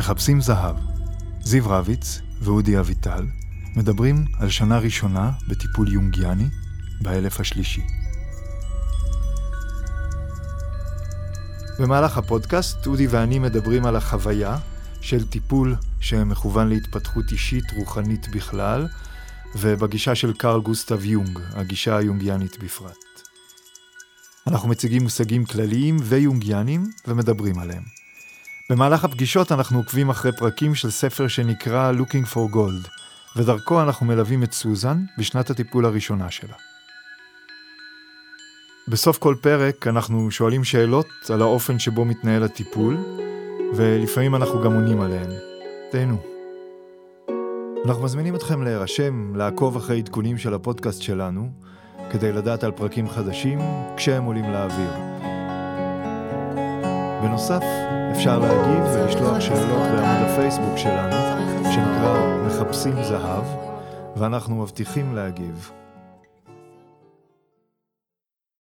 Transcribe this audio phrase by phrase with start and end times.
[0.00, 0.76] מחפשים זהב.
[1.40, 3.26] זיו רביץ ואודי אביטל
[3.76, 6.44] מדברים על שנה ראשונה בטיפול יונגיאני
[7.00, 7.82] באלף השלישי.
[11.78, 14.58] במהלך הפודקאסט אודי ואני מדברים על החוויה
[15.00, 18.88] של טיפול שמכוון להתפתחות אישית רוחנית בכלל,
[19.56, 22.96] ובגישה של קרל גוסטב יונג, הגישה היונגיאנית בפרט.
[24.46, 27.99] אנחנו מציגים מושגים כלליים ויונגיאנים ומדברים עליהם.
[28.70, 32.88] במהלך הפגישות אנחנו עוקבים אחרי פרקים של ספר שנקרא Looking for Gold,
[33.36, 36.54] ודרכו אנחנו מלווים את סוזן בשנת הטיפול הראשונה שלה.
[38.88, 42.96] בסוף כל פרק אנחנו שואלים שאלות על האופן שבו מתנהל הטיפול,
[43.74, 45.30] ולפעמים אנחנו גם עונים עליהן.
[45.90, 46.22] תהנו.
[47.86, 51.50] אנחנו מזמינים אתכם להירשם, לעקוב אחרי עדכונים של הפודקאסט שלנו,
[52.10, 53.58] כדי לדעת על פרקים חדשים
[53.96, 55.29] כשהם עולים לאוויר.
[57.22, 57.62] בנוסף,
[58.12, 61.16] אפשר להגיב ולשלוח שאלות בעמוד הפייסבוק שלנו,
[61.72, 63.44] שנקרא מחפשים זהב,
[64.16, 65.79] ואנחנו מבטיחים להגיב.